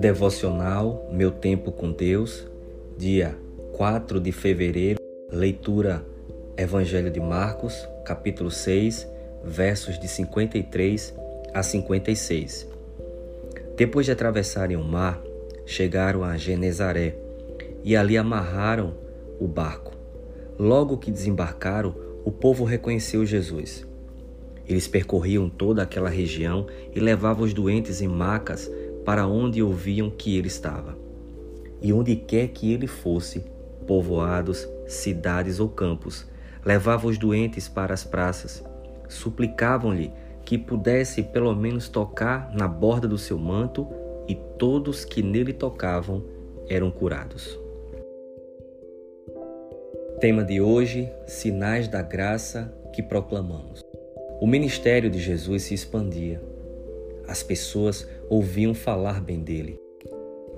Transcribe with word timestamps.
Devocional 0.00 1.10
Meu 1.12 1.30
Tempo 1.30 1.70
com 1.70 1.92
Deus, 1.92 2.48
dia 2.96 3.36
4 3.74 4.18
de 4.18 4.32
fevereiro, 4.32 4.98
leitura 5.30 6.02
Evangelho 6.56 7.10
de 7.10 7.20
Marcos, 7.20 7.86
capítulo 8.06 8.50
6, 8.50 9.06
versos 9.44 9.98
de 9.98 10.08
53 10.08 11.14
a 11.52 11.62
56. 11.62 12.66
Depois 13.76 14.06
de 14.06 14.12
atravessarem 14.12 14.74
o 14.74 14.82
mar, 14.82 15.22
chegaram 15.66 16.24
a 16.24 16.34
Genezaré 16.38 17.18
e 17.84 17.94
ali 17.94 18.16
amarraram 18.16 18.94
o 19.38 19.46
barco. 19.46 19.92
Logo 20.58 20.96
que 20.96 21.10
desembarcaram, 21.10 21.94
o 22.24 22.32
povo 22.32 22.64
reconheceu 22.64 23.26
Jesus. 23.26 23.86
Eles 24.66 24.88
percorriam 24.88 25.50
toda 25.50 25.82
aquela 25.82 26.08
região 26.08 26.66
e 26.94 27.00
levavam 27.00 27.44
os 27.44 27.52
doentes 27.52 28.00
em 28.00 28.08
macas 28.08 28.70
para 29.04 29.26
onde 29.26 29.62
ouviam 29.62 30.10
que 30.10 30.36
ele 30.36 30.48
estava. 30.48 30.96
E 31.82 31.92
onde 31.92 32.16
quer 32.16 32.48
que 32.48 32.72
ele 32.72 32.86
fosse, 32.86 33.44
povoados, 33.86 34.68
cidades 34.86 35.60
ou 35.60 35.68
campos, 35.68 36.26
levava 36.64 37.06
os 37.06 37.18
doentes 37.18 37.68
para 37.68 37.94
as 37.94 38.04
praças, 38.04 38.62
suplicavam-lhe 39.08 40.12
que 40.44 40.58
pudesse 40.58 41.22
pelo 41.22 41.54
menos 41.54 41.88
tocar 41.88 42.50
na 42.52 42.66
borda 42.66 43.06
do 43.06 43.18
seu 43.18 43.38
manto, 43.38 43.86
e 44.28 44.34
todos 44.34 45.04
que 45.04 45.22
nele 45.22 45.52
tocavam 45.52 46.22
eram 46.68 46.90
curados. 46.90 47.58
Tema 50.20 50.44
de 50.44 50.60
hoje: 50.60 51.10
Sinais 51.26 51.88
da 51.88 52.02
graça 52.02 52.72
que 52.92 53.02
proclamamos. 53.02 53.84
O 54.40 54.46
ministério 54.46 55.10
de 55.10 55.18
Jesus 55.18 55.64
se 55.64 55.74
expandia. 55.74 56.40
As 57.26 57.42
pessoas 57.42 58.06
ouviam 58.30 58.72
falar 58.72 59.20
bem 59.20 59.40
dele. 59.40 59.78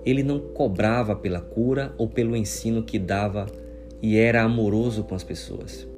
Ele 0.04 0.22
não 0.22 0.38
cobrava 0.38 1.16
pela 1.16 1.40
cura 1.40 1.94
ou 1.96 2.06
pelo 2.06 2.36
ensino 2.36 2.82
que 2.82 2.98
dava 2.98 3.46
e 4.02 4.18
era 4.18 4.42
amoroso 4.42 5.02
com 5.04 5.14
as 5.14 5.24
pessoas. 5.24 5.88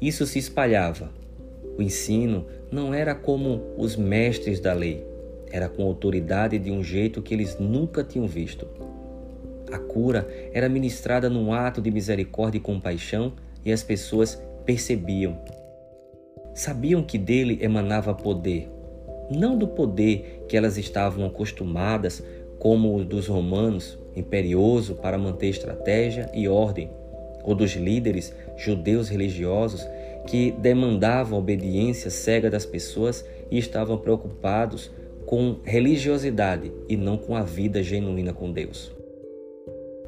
Isso 0.00 0.24
se 0.24 0.38
espalhava. 0.38 1.10
O 1.76 1.82
ensino 1.82 2.46
não 2.70 2.94
era 2.94 3.14
como 3.14 3.60
os 3.76 3.96
mestres 3.96 4.60
da 4.60 4.72
lei, 4.72 5.04
era 5.50 5.68
com 5.68 5.82
autoridade 5.82 6.58
de 6.58 6.70
um 6.70 6.82
jeito 6.82 7.22
que 7.22 7.34
eles 7.34 7.58
nunca 7.58 8.04
tinham 8.04 8.26
visto. 8.26 8.68
A 9.72 9.78
cura 9.78 10.28
era 10.52 10.68
ministrada 10.68 11.28
num 11.28 11.52
ato 11.52 11.80
de 11.80 11.90
misericórdia 11.90 12.58
e 12.58 12.60
compaixão 12.60 13.32
e 13.64 13.72
as 13.72 13.82
pessoas 13.82 14.40
percebiam. 14.64 15.40
Sabiam 16.54 17.02
que 17.02 17.18
dele 17.18 17.58
emanava 17.60 18.14
poder, 18.14 18.70
não 19.30 19.56
do 19.56 19.66
poder 19.66 20.44
que 20.48 20.56
elas 20.56 20.76
estavam 20.76 21.24
acostumadas, 21.26 22.22
como 22.58 22.96
o 22.96 23.04
dos 23.04 23.26
romanos, 23.26 23.98
imperioso 24.16 24.94
para 24.94 25.18
manter 25.18 25.48
estratégia 25.48 26.30
e 26.32 26.48
ordem, 26.48 26.90
ou 27.42 27.54
dos 27.54 27.72
líderes 27.72 28.34
judeus 28.56 29.08
religiosos 29.08 29.86
que 30.26 30.52
demandavam 30.52 31.38
obediência 31.38 32.10
cega 32.10 32.50
das 32.50 32.64
pessoas 32.64 33.24
e 33.50 33.58
estavam 33.58 33.98
preocupados 33.98 34.90
com 35.26 35.58
religiosidade 35.64 36.72
e 36.88 36.96
não 36.96 37.16
com 37.18 37.36
a 37.36 37.42
vida 37.42 37.82
genuína 37.82 38.32
com 38.32 38.50
Deus. 38.50 38.92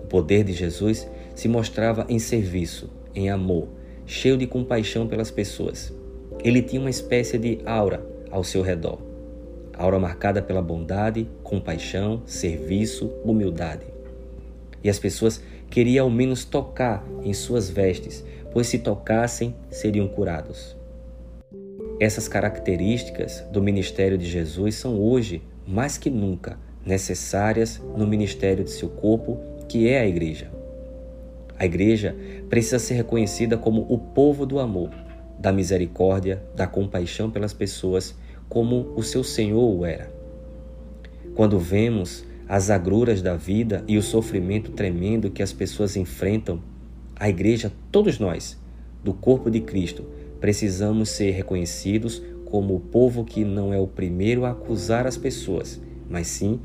O 0.02 0.06
poder 0.06 0.44
de 0.44 0.52
Jesus 0.52 1.08
se 1.34 1.48
mostrava 1.48 2.06
em 2.08 2.18
serviço, 2.18 2.88
em 3.14 3.28
amor, 3.28 3.68
cheio 4.06 4.36
de 4.36 4.46
compaixão 4.46 5.06
pelas 5.06 5.30
pessoas. 5.30 5.92
Ele 6.44 6.62
tinha 6.62 6.80
uma 6.80 6.90
espécie 6.90 7.38
de 7.38 7.58
aura 7.66 8.06
ao 8.30 8.44
seu 8.44 8.62
redor 8.62 9.05
aura 9.76 9.98
marcada 9.98 10.40
pela 10.40 10.62
bondade, 10.62 11.28
compaixão, 11.42 12.22
serviço, 12.26 13.12
humildade. 13.24 13.86
E 14.82 14.88
as 14.88 14.98
pessoas 14.98 15.42
queriam 15.68 16.06
ao 16.06 16.10
menos 16.10 16.44
tocar 16.44 17.04
em 17.22 17.32
suas 17.32 17.68
vestes, 17.68 18.24
pois 18.52 18.66
se 18.66 18.78
tocassem, 18.78 19.54
seriam 19.70 20.08
curados. 20.08 20.76
Essas 21.98 22.28
características 22.28 23.42
do 23.50 23.62
ministério 23.62 24.18
de 24.18 24.26
Jesus 24.26 24.76
são 24.76 25.00
hoje, 25.00 25.42
mais 25.66 25.96
que 25.96 26.10
nunca, 26.10 26.58
necessárias 26.84 27.82
no 27.96 28.06
ministério 28.06 28.64
de 28.64 28.70
seu 28.70 28.88
corpo, 28.88 29.38
que 29.68 29.88
é 29.88 30.00
a 30.00 30.06
igreja. 30.06 30.50
A 31.58 31.64
igreja 31.64 32.14
precisa 32.50 32.78
ser 32.78 32.94
reconhecida 32.94 33.56
como 33.56 33.86
o 33.88 33.98
povo 33.98 34.44
do 34.44 34.60
amor, 34.60 34.90
da 35.38 35.50
misericórdia, 35.50 36.42
da 36.54 36.66
compaixão 36.66 37.30
pelas 37.30 37.52
pessoas 37.52 38.14
como 38.48 38.92
o 38.96 39.02
seu 39.02 39.22
Senhor 39.24 39.76
o 39.76 39.84
era. 39.84 40.10
Quando 41.34 41.58
vemos 41.58 42.24
as 42.48 42.70
agruras 42.70 43.20
da 43.20 43.36
vida 43.36 43.84
e 43.88 43.98
o 43.98 44.02
sofrimento 44.02 44.70
tremendo 44.70 45.30
que 45.30 45.42
as 45.42 45.52
pessoas 45.52 45.96
enfrentam, 45.96 46.60
a 47.18 47.28
igreja, 47.28 47.72
todos 47.90 48.18
nós, 48.18 48.58
do 49.02 49.12
corpo 49.12 49.50
de 49.50 49.60
Cristo, 49.60 50.04
precisamos 50.40 51.08
ser 51.08 51.30
reconhecidos 51.32 52.22
como 52.44 52.76
o 52.76 52.80
povo 52.80 53.24
que 53.24 53.44
não 53.44 53.72
é 53.72 53.78
o 53.78 53.86
primeiro 53.86 54.44
a 54.44 54.50
acusar 54.50 55.06
as 55.06 55.16
pessoas, 55.16 55.80
mas 56.08 56.28
sim 56.28 56.60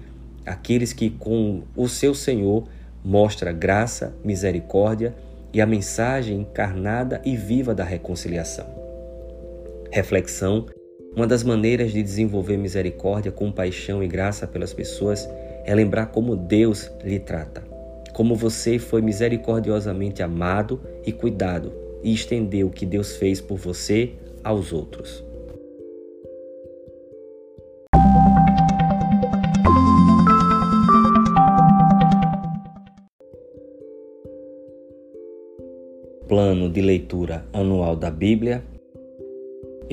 aqueles 0.45 0.93
que, 0.93 1.09
com 1.09 1.63
o 1.75 1.87
seu 1.87 2.13
Senhor, 2.13 2.67
mostra 3.03 3.51
graça, 3.51 4.13
misericórdia 4.23 5.15
e 5.53 5.59
a 5.59 5.65
mensagem 5.65 6.41
encarnada 6.41 7.21
e 7.25 7.35
viva 7.35 7.73
da 7.73 7.83
reconciliação. 7.83 8.65
Reflexão 9.91 10.67
uma 11.15 11.27
das 11.27 11.43
maneiras 11.43 11.91
de 11.91 12.01
desenvolver 12.01 12.57
misericórdia, 12.57 13.31
compaixão 13.31 14.01
e 14.01 14.07
graça 14.07 14.47
pelas 14.47 14.73
pessoas 14.73 15.29
é 15.65 15.75
lembrar 15.75 16.07
como 16.07 16.35
Deus 16.35 16.89
lhe 17.03 17.19
trata, 17.19 17.63
como 18.13 18.33
você 18.33 18.79
foi 18.79 19.01
misericordiosamente 19.01 20.23
amado 20.23 20.79
e 21.05 21.11
cuidado 21.11 21.73
e 22.01 22.13
estendeu 22.13 22.67
o 22.67 22.71
que 22.71 22.85
Deus 22.85 23.17
fez 23.17 23.41
por 23.41 23.57
você 23.57 24.13
aos 24.43 24.71
outros. 24.71 25.23
Plano 36.27 36.69
de 36.69 36.81
leitura 36.81 37.45
anual 37.51 37.97
da 37.97 38.09
Bíblia 38.09 38.63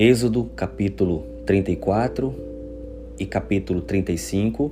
Êxodo 0.01 0.45
capítulo 0.55 1.25
34 1.45 2.33
e 3.19 3.25
capítulo 3.25 3.81
35, 3.81 4.71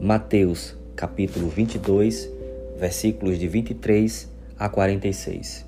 Mateus 0.00 0.76
capítulo 0.94 1.48
22, 1.48 2.30
versículos 2.76 3.40
de 3.40 3.48
23 3.48 4.30
a 4.56 4.68
46. 4.68 5.66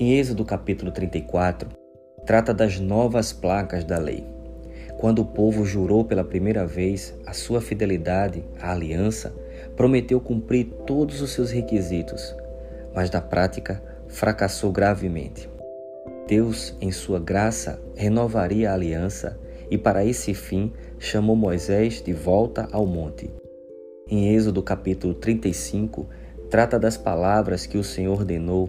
Em 0.00 0.18
Êxodo 0.18 0.46
capítulo 0.46 0.90
34, 0.92 1.68
trata 2.24 2.54
das 2.54 2.80
novas 2.80 3.34
placas 3.34 3.84
da 3.84 3.98
lei. 3.98 4.24
Quando 4.96 5.18
o 5.18 5.26
povo 5.26 5.66
jurou 5.66 6.02
pela 6.02 6.24
primeira 6.24 6.64
vez 6.64 7.14
a 7.26 7.34
sua 7.34 7.60
fidelidade 7.60 8.42
à 8.58 8.72
aliança, 8.72 9.34
prometeu 9.76 10.22
cumprir 10.22 10.68
todos 10.86 11.20
os 11.20 11.32
seus 11.32 11.50
requisitos, 11.50 12.34
mas 12.94 13.10
na 13.10 13.20
prática 13.20 13.82
fracassou 14.08 14.72
gravemente. 14.72 15.54
Deus, 16.26 16.74
em 16.80 16.90
sua 16.90 17.20
graça, 17.20 17.80
renovaria 17.94 18.70
a 18.70 18.74
aliança 18.74 19.38
e, 19.70 19.78
para 19.78 20.04
esse 20.04 20.34
fim, 20.34 20.72
chamou 20.98 21.36
Moisés 21.36 22.02
de 22.02 22.12
volta 22.12 22.68
ao 22.72 22.84
monte. 22.84 23.30
Em 24.08 24.34
Êxodo 24.34 24.60
capítulo 24.60 25.14
35, 25.14 26.06
trata 26.50 26.80
das 26.80 26.96
palavras 26.96 27.64
que 27.64 27.78
o 27.78 27.84
Senhor 27.84 28.18
ordenou, 28.18 28.68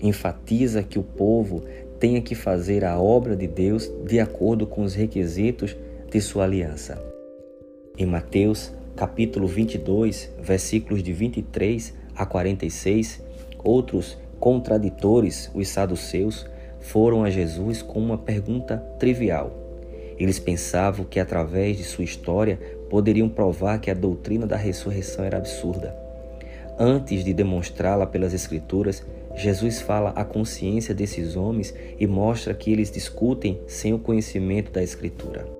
enfatiza 0.00 0.82
que 0.82 0.98
o 0.98 1.02
povo 1.04 1.62
tenha 2.00 2.20
que 2.20 2.34
fazer 2.34 2.84
a 2.84 2.98
obra 2.98 3.36
de 3.36 3.46
Deus 3.46 3.88
de 4.04 4.18
acordo 4.18 4.66
com 4.66 4.82
os 4.82 4.94
requisitos 4.94 5.76
de 6.10 6.20
sua 6.20 6.44
aliança. 6.44 7.00
Em 7.96 8.06
Mateus 8.06 8.72
capítulo 8.96 9.46
22, 9.46 10.30
versículos 10.40 11.04
de 11.04 11.12
23 11.12 11.94
a 12.16 12.26
46, 12.26 13.22
outros 13.62 14.18
contraditores, 14.40 15.48
os 15.54 15.68
saduceus, 15.68 16.44
foram 16.80 17.24
a 17.24 17.30
Jesus 17.30 17.82
com 17.82 18.00
uma 18.00 18.18
pergunta 18.18 18.78
trivial. 18.98 19.52
Eles 20.18 20.38
pensavam 20.38 21.04
que 21.04 21.20
através 21.20 21.76
de 21.76 21.84
sua 21.84 22.04
história 22.04 22.58
poderiam 22.90 23.28
provar 23.28 23.78
que 23.78 23.90
a 23.90 23.94
doutrina 23.94 24.46
da 24.46 24.56
ressurreição 24.56 25.24
era 25.24 25.36
absurda. 25.36 25.94
Antes 26.78 27.24
de 27.24 27.32
demonstrá-la 27.32 28.06
pelas 28.06 28.32
Escrituras, 28.32 29.04
Jesus 29.34 29.80
fala 29.80 30.10
à 30.10 30.24
consciência 30.24 30.94
desses 30.94 31.36
homens 31.36 31.74
e 31.98 32.06
mostra 32.06 32.54
que 32.54 32.72
eles 32.72 32.90
discutem 32.90 33.60
sem 33.66 33.92
o 33.92 33.98
conhecimento 33.98 34.72
da 34.72 34.82
Escritura. 34.82 35.57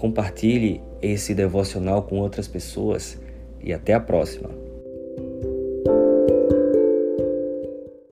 Compartilhe 0.00 0.80
esse 1.02 1.34
devocional 1.34 2.04
com 2.04 2.20
outras 2.20 2.48
pessoas 2.48 3.20
e 3.62 3.70
até 3.70 3.92
a 3.92 4.00
próxima. 4.00 4.48